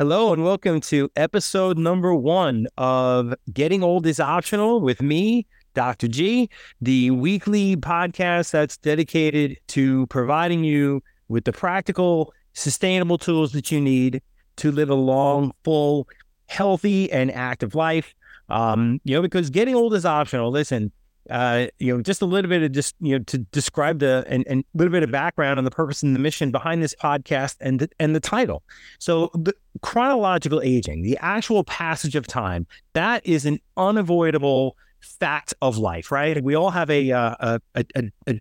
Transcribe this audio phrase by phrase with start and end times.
[0.00, 6.08] Hello and welcome to episode number one of Getting Old is Optional with me, Dr.
[6.08, 6.48] G,
[6.80, 13.78] the weekly podcast that's dedicated to providing you with the practical, sustainable tools that you
[13.78, 14.22] need
[14.56, 16.08] to live a long, full,
[16.46, 18.14] healthy, and active life.
[18.48, 20.50] Um, you know, because getting old is optional.
[20.50, 20.92] Listen,
[21.30, 24.44] uh, you know, just a little bit of just, you know, to describe the and,
[24.48, 27.80] a little bit of background on the purpose and the mission behind this podcast and
[27.80, 28.62] the, and the title.
[28.98, 35.78] So the chronological aging, the actual passage of time, that is an unavoidable fact of
[35.78, 36.42] life, right?
[36.42, 38.40] We all have a, uh, a, a, a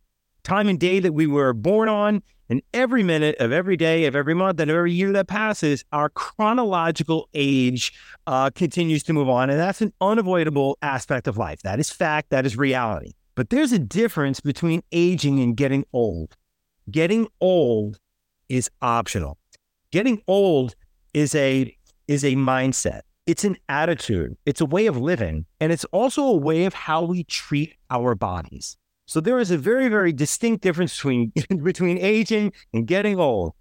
[0.50, 4.16] time and day that we were born on and every minute of every day, of
[4.16, 7.94] every month, and every year that passes, our chronological age
[8.26, 9.52] uh, continues to move on.
[9.52, 11.62] And that's an unavoidable aspect of life.
[11.62, 13.12] That is fact, that is reality.
[13.36, 16.36] But there's a difference between aging and getting old.
[16.90, 18.00] Getting old
[18.50, 19.38] is optional.
[19.92, 20.74] Getting old
[21.14, 21.72] is a
[22.08, 23.02] is a mindset.
[23.28, 24.36] It's an attitude.
[24.48, 25.46] It's a way of living.
[25.60, 28.78] And it's also a way of how we treat our bodies.
[29.10, 33.54] So there is a very, very distinct difference between between aging and getting old.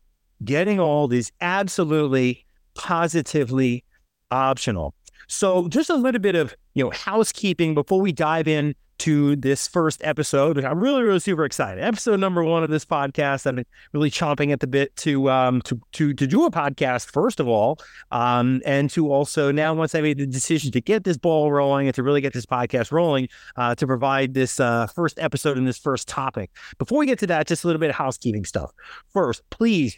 [0.44, 3.82] Getting old is absolutely positively
[4.30, 4.92] optional.
[5.26, 9.66] So just a little bit of you know housekeeping before we dive in to this
[9.66, 10.56] first episode.
[10.56, 11.82] which I'm really, really super excited.
[11.82, 13.46] Episode number one of this podcast.
[13.46, 17.40] I'm really chomping at the bit to um to to to do a podcast first
[17.40, 17.78] of all,
[18.10, 21.86] um, and to also now once I made the decision to get this ball rolling
[21.86, 25.66] and to really get this podcast rolling, uh, to provide this uh, first episode and
[25.66, 26.50] this first topic.
[26.78, 28.70] Before we get to that, just a little bit of housekeeping stuff.
[29.12, 29.96] First, please,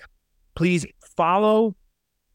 [0.54, 1.74] please follow,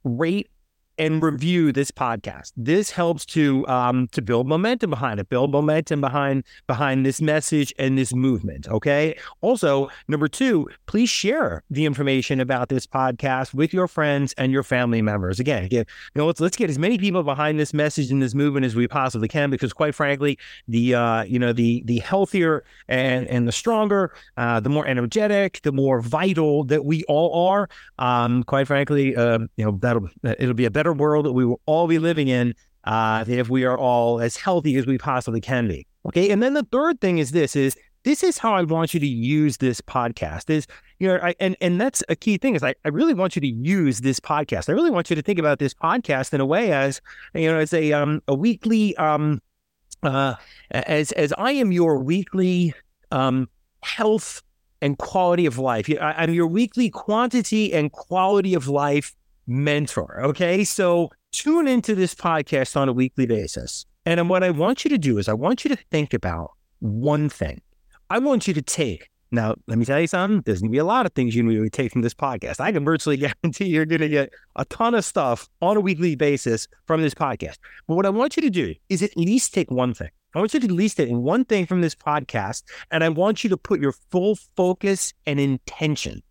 [0.03, 0.49] rate,
[0.97, 2.51] and review this podcast.
[2.55, 7.73] This helps to um, to build momentum behind it, build momentum behind behind this message
[7.77, 8.67] and this movement.
[8.67, 9.17] Okay.
[9.41, 14.63] Also, number two, please share the information about this podcast with your friends and your
[14.63, 15.39] family members.
[15.39, 18.33] Again, get, you know, let's let's get as many people behind this message and this
[18.33, 22.63] movement as we possibly can, because quite frankly, the uh, you know the the healthier
[22.87, 27.69] and and the stronger, uh, the more energetic, the more vital that we all are.
[27.99, 31.45] Um, quite frankly, uh, you know that'll it'll be a better better world that we
[31.45, 32.53] will all be living in
[32.83, 35.87] uh, if we are all as healthy as we possibly can be.
[36.05, 36.29] Okay.
[36.29, 39.07] And then the third thing is this is this is how I want you to
[39.07, 40.67] use this podcast is,
[40.99, 43.39] you know, I, and, and that's a key thing is I, I really want you
[43.41, 44.69] to use this podcast.
[44.69, 47.01] I really want you to think about this podcast in a way as,
[47.33, 49.41] you know, as a, um, a weekly, um,
[50.03, 50.35] uh,
[50.69, 52.75] as, as I am your weekly,
[53.11, 53.49] um,
[53.81, 54.43] health
[54.83, 55.89] and quality of life.
[55.89, 59.15] I, I'm your weekly quantity and quality of life
[59.47, 60.21] mentor.
[60.23, 60.63] Okay.
[60.63, 63.85] So tune into this podcast on a weekly basis.
[64.05, 67.29] And what I want you to do is I want you to think about one
[67.29, 67.61] thing.
[68.09, 70.41] I want you to take now, let me tell you something.
[70.45, 72.59] There's going to be a lot of things you need to take from this podcast.
[72.59, 76.15] I can virtually guarantee you're going to get a ton of stuff on a weekly
[76.15, 77.57] basis from this podcast.
[77.87, 80.09] But what I want you to do is at least take one thing.
[80.33, 83.43] I want you to at least take one thing from this podcast, and I want
[83.43, 86.23] you to put your full focus and intention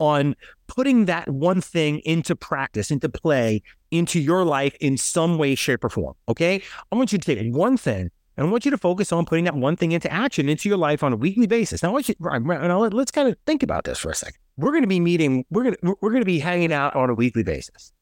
[0.00, 0.34] on
[0.66, 5.84] putting that one thing into practice, into play, into your life in some way, shape,
[5.84, 6.14] or form.
[6.28, 6.62] Okay.
[6.90, 9.44] I want you to take one thing and I want you to focus on putting
[9.44, 11.82] that one thing into action into your life on a weekly basis.
[11.82, 14.38] Now, I want you, now let's kind of think about this for a second.
[14.56, 17.10] We're going to be meeting, we're going to, we're going to be hanging out on
[17.10, 17.92] a weekly basis.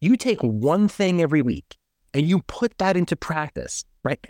[0.00, 1.76] You take one thing every week
[2.14, 4.24] and you put that into practice, right?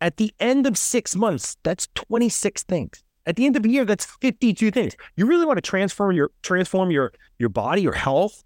[0.00, 3.04] At the end of six months, that's 26 things.
[3.26, 4.96] At the end of the year, that's 52 things.
[5.16, 8.44] You really want to transform your transform your your body, your health,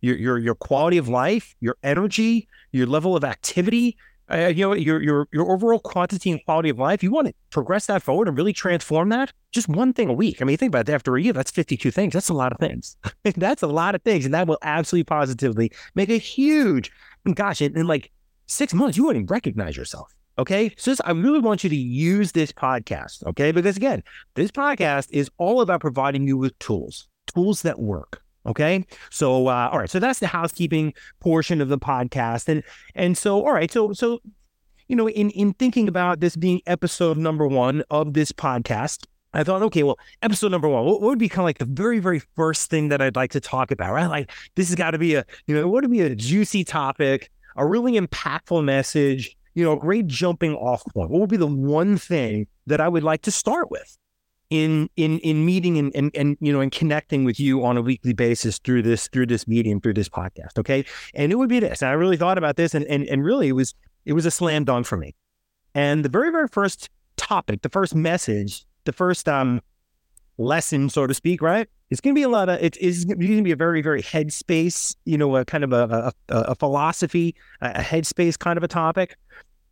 [0.00, 3.96] your your your quality of life, your energy, your level of activity,
[4.30, 7.02] uh, you know, your your your overall quantity and quality of life.
[7.02, 9.32] You want to progress that forward and really transform that.
[9.50, 10.40] Just one thing a week.
[10.40, 10.94] I mean, think about that.
[10.94, 12.12] After a year, that's 52 things.
[12.12, 12.96] That's a lot of things.
[13.24, 16.92] that's a lot of things, and that will absolutely positively make a huge.
[17.34, 18.10] Gosh, in, in like
[18.46, 20.14] six months, you wouldn't recognize yourself.
[20.38, 20.72] Okay.
[20.76, 23.24] So I really want you to use this podcast.
[23.26, 23.52] Okay.
[23.52, 24.02] Because again,
[24.34, 28.22] this podcast is all about providing you with tools, tools that work.
[28.46, 28.86] Okay.
[29.10, 29.90] So, uh, all right.
[29.90, 32.48] So that's the housekeeping portion of the podcast.
[32.48, 32.62] And,
[32.94, 33.70] and so, all right.
[33.70, 34.20] So, so,
[34.88, 39.44] you know, in, in thinking about this being episode number one of this podcast, I
[39.44, 42.20] thought, okay, well, episode number one, what, would be kind of like the very, very
[42.34, 44.06] first thing that I'd like to talk about, right?
[44.06, 47.30] Like, this has got to be a, you know, what would be a juicy topic,
[47.56, 51.10] a really impactful message, you know, a great jumping off point?
[51.10, 53.96] What would be the one thing that I would like to start with
[54.50, 57.82] in in in meeting and and, and you know and connecting with you on a
[57.82, 60.58] weekly basis through this through this medium through this podcast?
[60.58, 61.82] Okay, and it would be this.
[61.82, 63.74] And I really thought about this, and and and really it was
[64.04, 65.14] it was a slam dunk for me.
[65.74, 69.60] And the very very first topic, the first message, the first um
[70.38, 73.18] lesson, so to speak, right, It's going to be a lot of it is going
[73.18, 77.34] to be a very very headspace, you know, a kind of a a, a philosophy,
[77.60, 79.16] a headspace kind of a topic,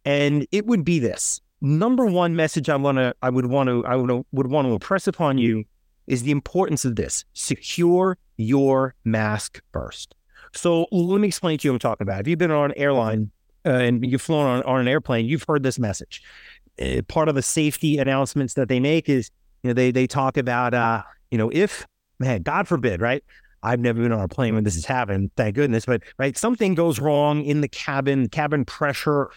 [0.05, 3.85] and it would be this number one message I want to I would want to
[3.87, 5.65] I would would want to impress upon you
[6.07, 10.15] is the importance of this: secure your mask first.
[10.55, 12.21] So let me explain to you what I'm talking about.
[12.21, 13.31] If you've been on an airline
[13.67, 16.23] uh, and you've flown on, on an airplane, you've heard this message.
[16.81, 19.31] Uh, part of the safety announcements that they make is,
[19.63, 21.87] you know, they they talk about, uh, you know, if
[22.19, 23.23] man, God forbid, right?
[23.63, 25.87] I've never been on a plane when this has happened, thank goodness.
[25.87, 29.31] But right, something goes wrong in the cabin, cabin pressure,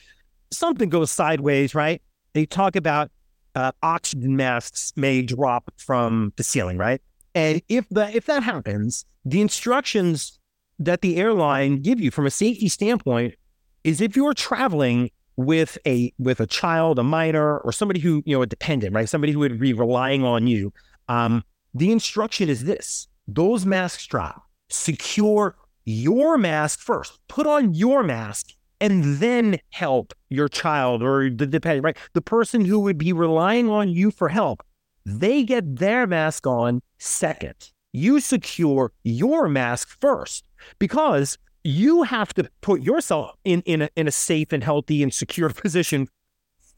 [0.52, 2.02] something goes sideways, right?
[2.34, 3.10] They talk about
[3.56, 7.02] uh, oxygen masks may drop from the ceiling, right?
[7.34, 10.40] And if that if that happens, the instructions
[10.80, 13.36] that the airline give you from a safety standpoint
[13.84, 18.36] is if you're traveling with a with a child, a minor, or somebody who you
[18.36, 19.08] know a dependent, right?
[19.08, 20.74] Somebody who would be relying on you.
[21.08, 21.44] Um,
[21.74, 24.44] the instruction is this: those masks drop.
[24.70, 27.20] Secure your mask first.
[27.28, 31.98] Put on your mask and then help your child or the dependent, right?
[32.14, 34.64] The person who would be relying on you for help,
[35.06, 37.72] they get their mask on second.
[37.94, 40.46] You secure your mask first
[40.80, 45.14] because you have to put yourself in, in, a, in a safe and healthy and
[45.14, 46.08] secure position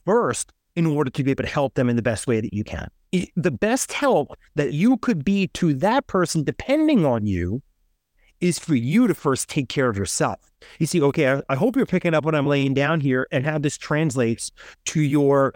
[0.04, 2.64] first in order to be able to help them in the best way that you
[2.64, 2.88] can.
[3.36, 7.62] The best help that you could be to that person depending on you
[8.40, 10.50] is for you to first take care of yourself.
[10.78, 13.46] You see, okay, I, I hope you're picking up what I'm laying down here and
[13.46, 14.50] how this translates
[14.86, 15.54] to your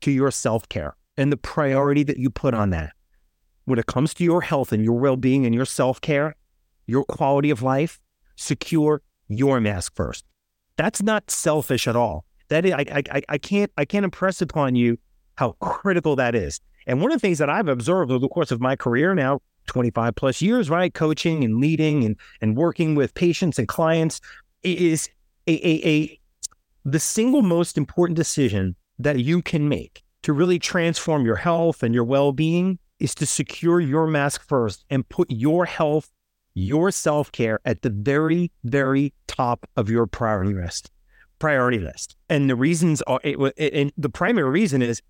[0.00, 2.92] to your self-care and the priority that you put on that.
[3.66, 6.36] When it comes to your health and your well-being and your self-care,
[6.86, 8.00] your quality of life,
[8.36, 10.24] secure your mask first.
[10.76, 12.24] That's not selfish at all.
[12.48, 14.98] That is, I, I, I can't I can't impress upon you
[15.36, 16.60] how critical that is.
[16.86, 19.40] And one of the things that I've observed over the course of my career now,
[19.66, 24.20] 25 plus years, right, coaching and leading and and working with patients and clients,
[24.62, 25.08] is
[25.46, 26.20] a, a, a
[26.84, 31.94] the single most important decision that you can make to really transform your health and
[31.94, 36.10] your well-being is to secure your mask first and put your health
[36.54, 40.90] your self care at the very, very top of your priority list.
[41.38, 42.16] Priority list.
[42.28, 45.02] And the reasons are, it, it, and the primary reason is,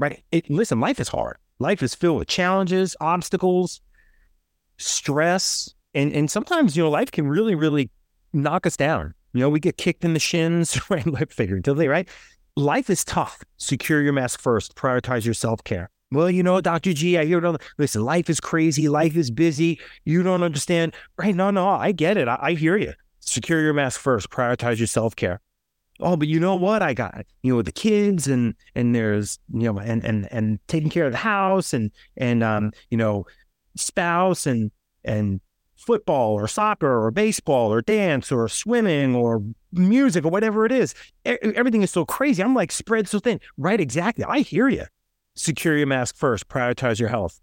[0.00, 0.24] right?
[0.32, 1.36] It, listen, life is hard.
[1.58, 3.80] Life is filled with challenges, obstacles,
[4.78, 7.90] stress, and and sometimes you know life can really, really
[8.32, 9.14] knock us down.
[9.34, 11.32] You know, we get kicked in the shins, right?
[11.32, 12.08] Figuratively, right?
[12.56, 13.44] Life is tough.
[13.58, 14.74] Secure your mask first.
[14.74, 15.90] Prioritize your self care.
[16.12, 16.92] Well, you know, Dr.
[16.92, 17.62] G, I hear it.
[17.78, 18.88] Listen, life is crazy.
[18.88, 19.78] Life is busy.
[20.04, 20.94] You don't understand.
[21.16, 21.34] Right.
[21.34, 22.26] No, no, I get it.
[22.26, 22.94] I, I hear you.
[23.20, 24.30] Secure your mask first.
[24.30, 25.40] Prioritize your self care.
[26.00, 26.82] Oh, but you know what?
[26.82, 30.90] I got, you know, the kids and, and there's, you know, and, and, and taking
[30.90, 33.26] care of the house and, and, um, you know,
[33.76, 34.70] spouse and,
[35.04, 35.40] and
[35.76, 39.42] football or soccer or baseball or dance or swimming or
[39.72, 40.94] music or whatever it is.
[41.24, 42.42] Everything is so crazy.
[42.42, 43.40] I'm like spread so thin.
[43.56, 43.80] Right.
[43.80, 44.24] Exactly.
[44.24, 44.84] I hear you
[45.34, 47.40] secure your mask first, prioritize your health.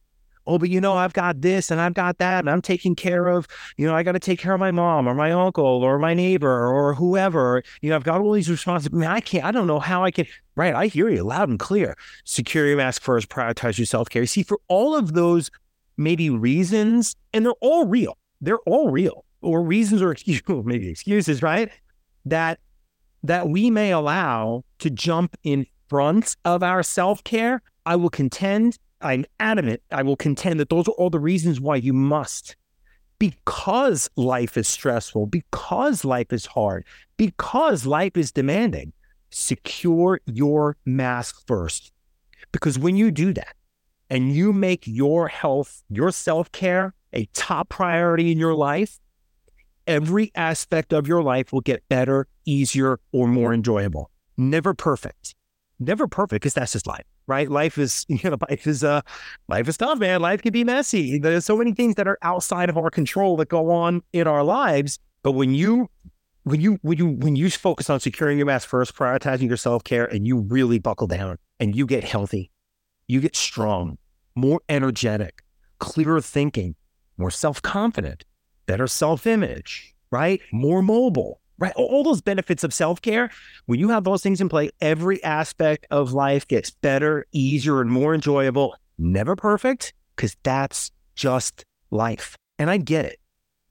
[0.47, 3.27] Oh, but you know, I've got this and I've got that, and I'm taking care
[3.27, 5.99] of, you know, I got to take care of my mom or my uncle or
[5.99, 7.63] my neighbor or whoever.
[7.81, 9.09] You know, I've got all these responsibilities.
[9.09, 10.25] I, can't, I don't know how I can.
[10.55, 10.73] Right.
[10.73, 11.95] I hear you loud and clear.
[12.23, 14.25] Secure your mask first, prioritize your self care.
[14.25, 15.51] See, for all of those
[15.97, 20.15] maybe reasons, and they're all real, they're all real, or reasons or
[20.63, 21.69] maybe excuses, right?
[22.25, 22.59] That
[23.23, 28.77] that we may allow to jump in front of our self care I will contend,
[29.01, 32.55] I'm adamant, I will contend that those are all the reasons why you must.
[33.19, 36.85] Because life is stressful, because life is hard,
[37.17, 38.93] because life is demanding,
[39.31, 41.91] secure your mask first.
[42.51, 43.55] Because when you do that
[44.09, 48.99] and you make your health, your self care a top priority in your life,
[49.87, 54.11] every aspect of your life will get better, easier, or more enjoyable.
[54.37, 55.33] Never perfect.
[55.79, 57.49] Never perfect because that's just life right?
[57.49, 59.01] Life is, you know, life is uh
[59.47, 60.21] life is tough, man.
[60.21, 61.19] Life can be messy.
[61.19, 64.43] There's so many things that are outside of our control that go on in our
[64.43, 64.99] lives.
[65.23, 65.89] But when you
[66.43, 70.05] when you when you when you focus on securing your mask first, prioritizing your self-care,
[70.05, 72.49] and you really buckle down and you get healthy,
[73.07, 73.97] you get strong,
[74.35, 75.43] more energetic,
[75.79, 76.75] clearer thinking,
[77.17, 78.23] more self-confident,
[78.65, 80.41] better self-image, right?
[80.53, 81.73] More mobile, right?
[81.75, 83.29] All those benefits of self care,
[83.65, 87.91] when you have those things in play, every aspect of life gets better, easier, and
[87.91, 88.75] more enjoyable.
[88.97, 92.35] Never perfect, because that's just life.
[92.59, 93.19] And I get it.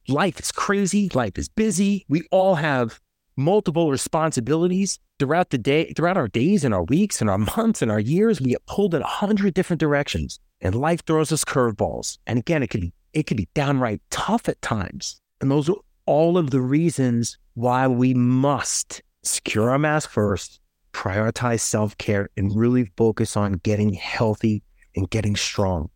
[0.09, 1.11] Life is crazy.
[1.15, 2.05] Life is busy.
[2.09, 3.01] We all have
[3.37, 7.91] multiple responsibilities throughout the day, throughout our days and our weeks and our months and
[7.91, 8.41] our years.
[8.41, 12.19] We get pulled in a hundred different directions, and life throws us curveballs.
[12.27, 15.21] And again, it can be it can be downright tough at times.
[15.41, 15.77] And those are
[16.07, 20.61] all of the reasons why we must secure our mask first,
[20.93, 24.63] prioritize self care, and really focus on getting healthy
[24.95, 25.91] and getting strong.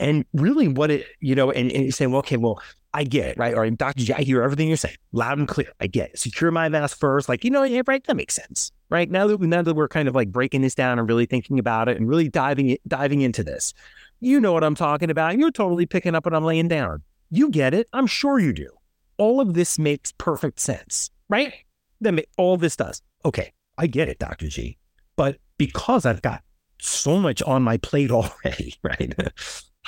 [0.00, 2.60] And really, what it, you know, and, and you're saying, well, okay, well,
[2.92, 3.54] I get it, right?
[3.54, 4.04] Or Dr.
[4.04, 5.72] G, I hear everything you're saying loud and clear.
[5.80, 6.18] I get it.
[6.18, 7.28] Secure my mask first.
[7.28, 8.04] Like, you know, yeah, right.
[8.04, 9.10] That makes sense, right?
[9.10, 11.88] Now that, now that we're kind of like breaking this down and really thinking about
[11.88, 13.74] it and really diving, diving into this,
[14.20, 15.36] you know what I'm talking about.
[15.38, 17.02] You're totally picking up what I'm laying down.
[17.30, 17.88] You get it.
[17.92, 18.70] I'm sure you do.
[19.18, 21.52] All of this makes perfect sense, right?
[22.00, 23.00] Then all this does.
[23.24, 23.52] Okay.
[23.78, 24.48] I get it, Dr.
[24.48, 24.78] G.
[25.16, 26.42] But because I've got
[26.80, 29.14] so much on my plate already, right?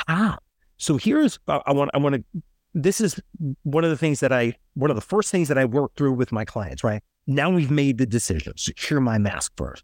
[0.09, 0.39] ah,
[0.77, 2.43] So here's I want I want to
[2.75, 3.19] this is
[3.63, 6.13] one of the things that I one of the first things that I work through
[6.13, 7.03] with my clients, right?
[7.27, 9.83] Now we've made the decision, secure my mask first.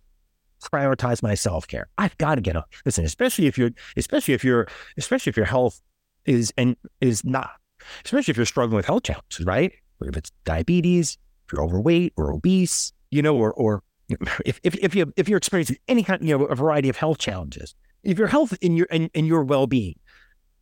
[0.73, 1.89] Prioritize my self-care.
[1.99, 2.71] I've got to get up.
[2.85, 5.81] Listen, especially if you're especially if you're especially if your health
[6.25, 7.51] is and is not,
[8.05, 9.73] especially if you're struggling with health challenges, right?
[10.01, 13.83] Or if it's diabetes, if you're overweight or obese, you know, or or
[14.45, 17.19] if, if, if you if you're experiencing any kind, you know, a variety of health
[17.19, 19.99] challenges, if your health and your and, and your well-being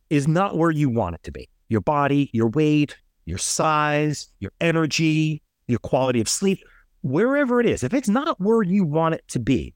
[0.09, 4.51] is not where you want it to be, your body, your weight, your size, your
[4.59, 6.59] energy, your quality of sleep,
[7.01, 9.73] wherever it is, if it's not where you want it to be,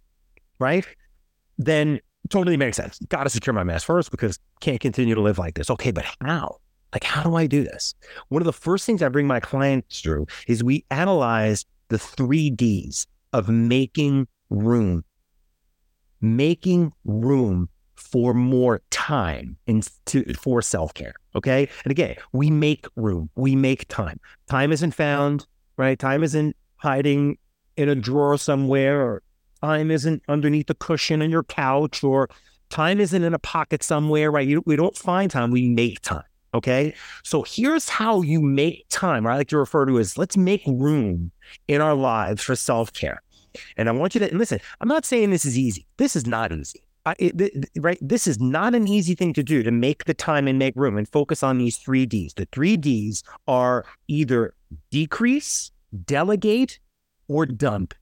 [0.59, 0.85] right?
[1.57, 1.99] Then
[2.29, 2.99] totally makes sense.
[3.07, 5.69] Got to secure my mask first because can't continue to live like this.
[5.69, 6.57] Okay, but how?
[6.95, 7.93] Like, how do I do this?
[8.29, 12.49] One of the first things I bring my clients through is we analyze the three
[12.49, 15.03] D's of making room,
[16.21, 21.15] making room for more time into for self-care.
[21.35, 21.67] Okay.
[21.83, 24.17] And again, we make room, we make time.
[24.47, 25.99] Time isn't found, right?
[25.99, 27.37] Time isn't hiding
[27.75, 29.21] in a drawer somewhere, or
[29.61, 32.29] time isn't underneath the cushion on your couch, or
[32.69, 34.47] time isn't in a pocket somewhere, right?
[34.47, 36.23] You, we don't find time, we make time.
[36.55, 36.93] Okay.
[37.23, 41.31] So here's how you make time, I like to refer to as let's make room
[41.67, 43.21] in our lives for self care.
[43.75, 44.59] And I want you to listen.
[44.79, 45.85] I'm not saying this is easy.
[45.97, 46.81] This is not easy.
[47.05, 47.99] I, it, right?
[48.01, 50.97] This is not an easy thing to do to make the time and make room
[50.97, 52.33] and focus on these three D's.
[52.33, 54.53] The three D's are either
[54.91, 55.71] decrease,
[56.05, 56.79] delegate,
[57.27, 57.93] or dump.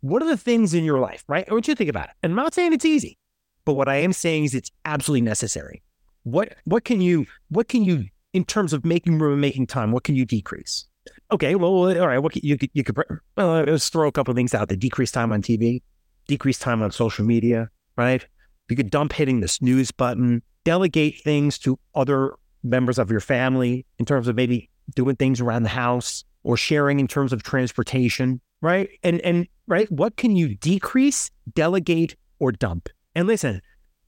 [0.00, 1.46] What are the things in your life, right?
[1.48, 2.14] I want you to think about it.
[2.22, 3.18] And I'm not saying it's easy,
[3.64, 5.82] but what I am saying is it's absolutely necessary.
[6.24, 9.92] What what can you what can you in terms of making room and making time?
[9.92, 10.86] What can you decrease?
[11.32, 12.18] Okay, well, all right.
[12.18, 12.96] What can, you could you could
[13.36, 14.76] well, let's throw a couple of things out there.
[14.76, 15.82] Decrease time on TV,
[16.26, 18.26] decrease time on social media, right?
[18.68, 23.86] You could dump hitting the snooze button, delegate things to other members of your family
[23.98, 28.40] in terms of maybe doing things around the house or sharing in terms of transportation,
[28.60, 28.90] right?
[29.02, 32.88] And and right, what can you decrease, delegate, or dump?
[33.14, 33.60] And listen,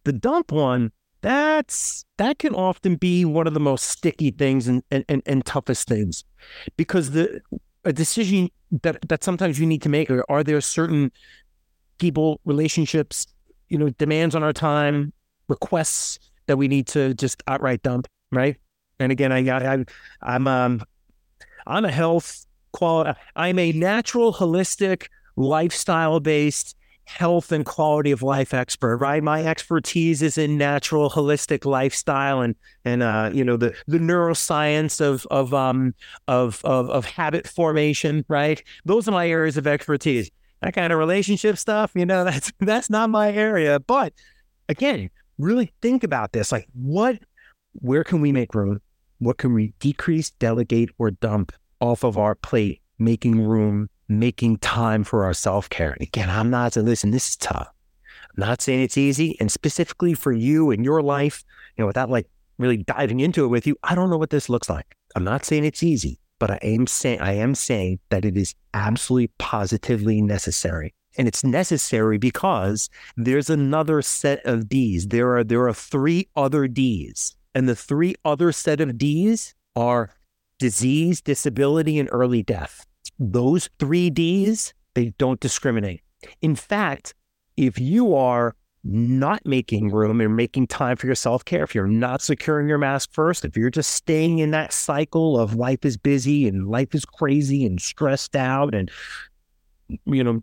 [0.05, 0.93] the dump one
[1.23, 5.47] that's that can often be one of the most sticky things and and, and, and
[5.47, 6.25] toughest things
[6.77, 7.41] because the
[7.85, 8.51] a decision
[8.83, 11.11] that that sometimes you need to make are, are there certain
[11.99, 13.27] people relationships
[13.69, 15.13] you know demands on our time
[15.49, 18.57] requests that we need to just outright dump right?
[18.99, 19.85] And again i i
[20.23, 20.83] i'm um
[21.67, 28.55] i'm a health quality i'm a natural holistic lifestyle based health and quality of life
[28.55, 29.23] expert, right?
[29.23, 32.55] My expertise is in natural holistic lifestyle and
[32.85, 35.95] and uh, you know the the neuroscience of of um
[36.29, 38.63] of, of of habit formation, right?
[38.85, 40.31] Those are my areas of expertise.
[40.61, 43.81] That kind of relationship stuff, you know, that's that's not my area.
[43.81, 44.13] But
[44.69, 46.53] again, really think about this.
[46.53, 47.19] Like what
[47.75, 48.81] where can we make room?
[49.19, 53.89] What can we decrease, delegate, or dump off of our plate, making room
[54.19, 55.93] making time for our self care.
[55.93, 57.69] And again, I'm not saying, listen, this is tough.
[58.37, 59.37] I'm not saying it's easy.
[59.41, 61.45] And specifically for you and your life,
[61.77, 62.27] you know, without like
[62.59, 64.97] really diving into it with you, I don't know what this looks like.
[65.15, 68.55] I'm not saying it's easy, but I am saying I am saying that it is
[68.75, 70.95] absolutely positively necessary.
[71.19, 75.09] And it's necessary because there's another set of D's.
[75.09, 77.37] There are there are three other D's.
[77.55, 80.09] And the three other set of D's are
[80.59, 82.87] disease, disability, and early death
[83.19, 86.03] those three D's, they don't discriminate.
[86.41, 87.15] In fact,
[87.57, 88.55] if you are
[88.85, 92.79] not making room and making time for your self care, if you're not securing your
[92.79, 96.95] mask first, if you're just staying in that cycle of life is busy and life
[96.95, 98.91] is crazy and stressed out and
[100.07, 100.41] you know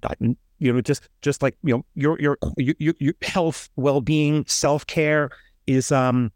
[0.60, 5.30] you know just just like you know your your your, your health well-being self-care
[5.68, 6.32] is um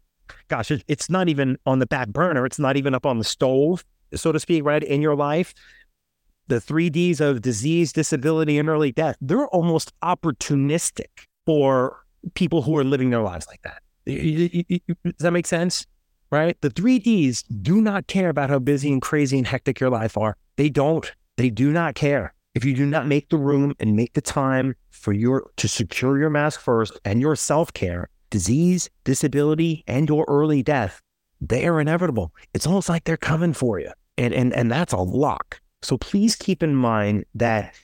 [0.48, 3.84] gosh it's not even on the back burner it's not even up on the stove
[4.14, 5.54] so to speak right in your life
[6.46, 12.76] the three Ds of disease, disability, and early death, they're almost opportunistic for people who
[12.76, 13.82] are living their lives like that.
[14.06, 15.86] Does that make sense?
[16.34, 16.60] right?
[16.60, 20.18] The three Ds do not care about how busy and crazy and hectic your life
[20.18, 20.36] are.
[20.56, 21.10] They don't.
[21.36, 22.34] They do not care.
[22.54, 26.18] If you do not make the room and make the time for your to secure
[26.18, 31.00] your mask first and your self-care, disease, disability, and your early death,
[31.40, 32.32] they are inevitable.
[32.52, 33.90] It's almost like they're coming for you.
[34.16, 35.60] And and and that's a lock.
[35.84, 37.74] So please keep in mind that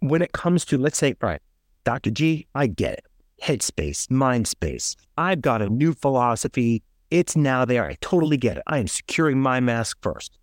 [0.00, 1.40] when it comes to let's say, right,
[1.84, 2.10] Dr.
[2.10, 3.04] G, I get it.
[3.42, 4.96] Headspace, mind space.
[5.16, 6.82] I've got a new philosophy.
[7.10, 7.84] It's now there.
[7.84, 8.62] I totally get it.
[8.66, 10.38] I am securing my mask first.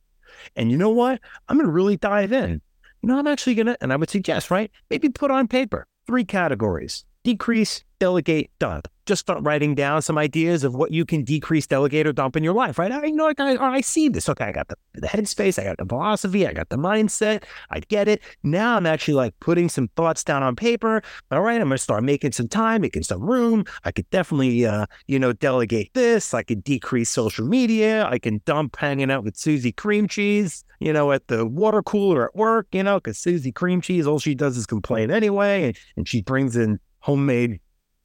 [0.55, 1.19] And you know what?
[1.49, 2.61] I'm going to really dive in
[3.01, 4.71] you know, I'm actually going to, and I would suggest, right?
[4.89, 8.87] Maybe put on paper three categories decrease, delegate, dump.
[9.05, 12.43] Just start writing down some ideas of what you can decrease, delegate, or dump in
[12.43, 12.91] your life, right?
[12.91, 14.27] I you know, I, I see this.
[14.27, 17.79] Okay, I got the, the headspace, I got the philosophy, I got the mindset, I
[17.79, 18.21] get it.
[18.43, 21.01] Now I'm actually like putting some thoughts down on paper.
[21.31, 23.63] All right, I'm gonna start making some time, making some room.
[23.85, 26.33] I could definitely, uh, you know, delegate this.
[26.33, 28.05] I could decrease social media.
[28.07, 32.25] I can dump hanging out with Susie Cream Cheese, you know, at the water cooler
[32.25, 35.77] at work, you know, because Susie Cream Cheese, all she does is complain anyway, and,
[35.95, 37.61] and she brings in homemade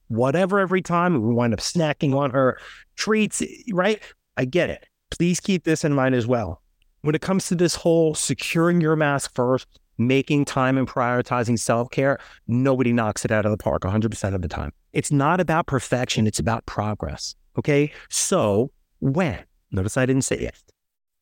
[0.07, 1.21] whatever every time.
[1.21, 2.57] We wind up snacking on her
[2.95, 3.41] treats,
[3.71, 4.01] right?
[4.37, 4.87] I get it.
[5.11, 6.61] Please keep this in mind as well.
[7.01, 9.67] When it comes to this whole securing your mask first,
[9.97, 14.41] making time and prioritizing self care, nobody knocks it out of the park 100% of
[14.41, 14.71] the time.
[14.93, 17.35] It's not about perfection, it's about progress.
[17.57, 17.91] Okay.
[18.09, 20.55] So when, notice I didn't say it,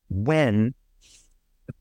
[0.10, 0.74] when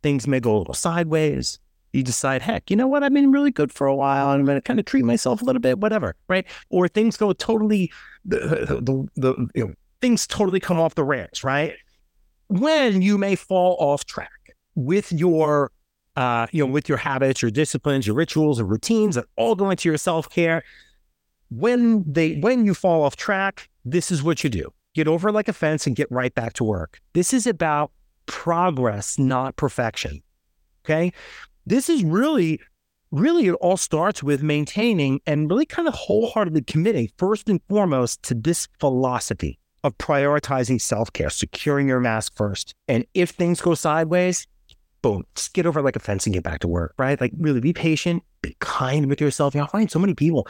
[0.02, 1.58] things may go a little sideways,
[1.92, 3.02] you decide, heck, you know what?
[3.02, 4.28] I've been really good for a while.
[4.28, 6.46] I'm going to kind of treat myself a little bit, whatever, right?
[6.70, 7.90] Or things go totally,
[8.24, 8.38] the,
[8.80, 11.74] the, the you know, things totally come off the rails, right?
[12.48, 15.72] When you may fall off track with your,
[16.16, 19.70] uh, you know, with your habits, your disciplines, your rituals, and routines that all go
[19.70, 20.62] into your self care.
[21.50, 25.48] When they, when you fall off track, this is what you do: get over like
[25.48, 27.00] a fence and get right back to work.
[27.12, 27.90] This is about
[28.26, 30.22] progress, not perfection.
[30.84, 31.12] Okay.
[31.70, 32.58] This is really,
[33.12, 38.24] really, it all starts with maintaining and really kind of wholeheartedly committing, first and foremost,
[38.24, 42.74] to this philosophy of prioritizing self care, securing your mask first.
[42.88, 44.48] And if things go sideways,
[45.00, 47.20] boom, just get over like a fence and get back to work, right?
[47.20, 49.54] Like really be patient, be kind with yourself.
[49.54, 50.48] You know, I find so many people,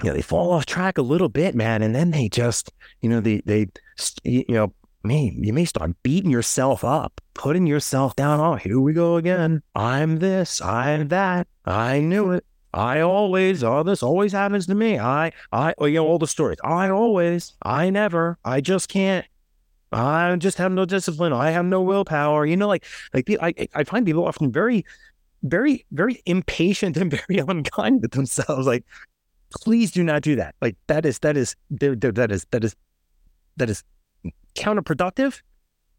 [0.00, 3.08] you know, they fall off track a little bit, man, and then they just, you
[3.08, 3.66] know, they they
[4.22, 8.40] you know man, you may start beating yourself up, putting yourself down.
[8.40, 9.62] Oh, here we go again.
[9.74, 11.46] I'm this, I'm that.
[11.64, 12.44] I knew it.
[12.72, 14.98] I always, oh, this always happens to me.
[14.98, 16.58] I, I, well, you know, all the stories.
[16.62, 19.26] I always, I never, I just can't.
[19.92, 21.32] I just have no discipline.
[21.32, 22.46] I have no willpower.
[22.46, 24.84] You know, like, like I, I find people often very,
[25.42, 28.68] very, very impatient and very unkind with themselves.
[28.68, 28.84] Like,
[29.60, 30.54] please do not do that.
[30.60, 32.76] Like, that is, that is, that is, that is,
[33.56, 33.82] that is
[34.54, 35.40] counterproductive,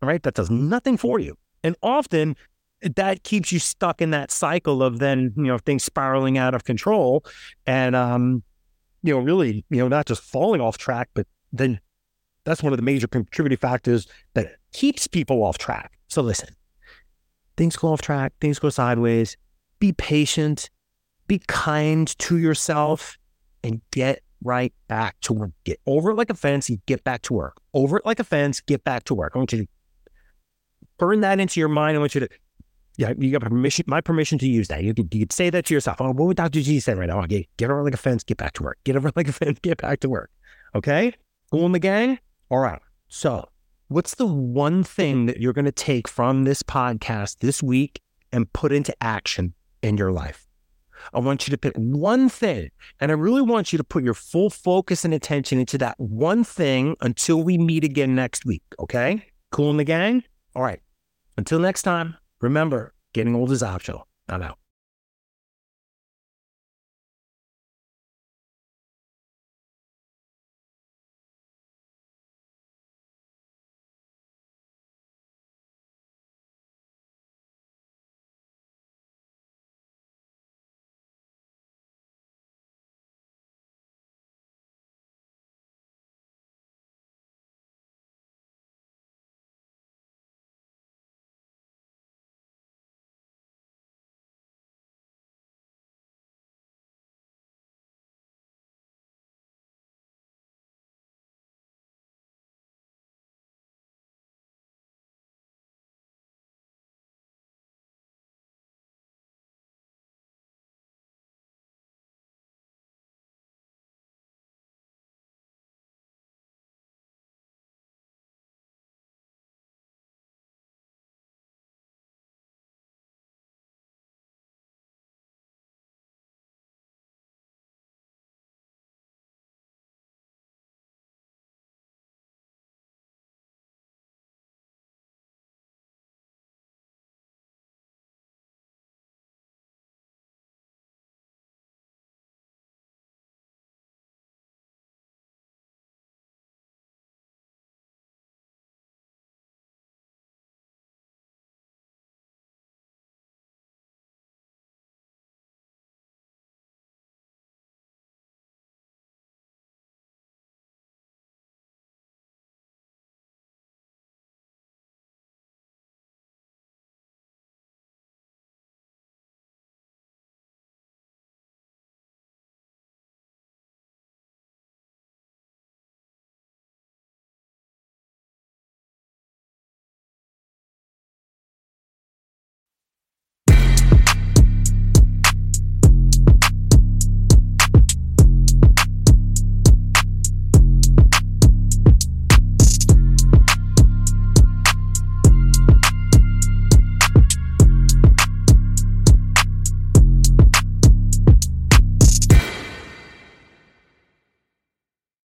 [0.01, 0.21] right?
[0.23, 1.37] That does nothing for you.
[1.63, 2.35] And often
[2.81, 6.63] that keeps you stuck in that cycle of then, you know, things spiraling out of
[6.63, 7.23] control
[7.65, 8.43] and, um,
[9.03, 11.79] you know, really, you know, not just falling off track, but then
[12.43, 15.91] that's one of the major contributing factors that keeps people off track.
[16.07, 16.49] So listen,
[17.57, 19.37] things go off track, things go sideways.
[19.79, 20.69] Be patient,
[21.27, 23.17] be kind to yourself,
[23.63, 25.51] and get right back to work.
[25.63, 27.57] Get over it like a fence and get back to work.
[27.73, 29.33] Over it like a fence, get back to work.
[29.35, 29.67] I want you to
[30.97, 31.95] burn that into your mind.
[31.95, 32.29] I want you to,
[32.97, 34.83] yeah, you got permission, my permission to use that.
[34.83, 35.97] You could, you could say that to yourself.
[35.99, 36.61] Oh, what would Dr.
[36.61, 37.21] G say right now?
[37.23, 38.77] Okay, get over like a fence, get back to work.
[38.83, 40.31] Get over like a fence, get back to work.
[40.75, 41.13] Okay?
[41.51, 42.19] Cool in the gang?
[42.49, 42.81] All right.
[43.07, 43.47] So,
[43.87, 48.01] what's the one thing that you're going to take from this podcast this week
[48.31, 50.50] and put into action in your life?
[51.13, 52.69] I want you to pick one thing.
[52.99, 56.43] And I really want you to put your full focus and attention into that one
[56.43, 58.63] thing until we meet again next week.
[58.79, 59.25] Okay?
[59.51, 60.23] Cool in the gang?
[60.55, 60.79] All right.
[61.37, 64.07] Until next time, remember getting old is optional.
[64.29, 64.60] I'm out.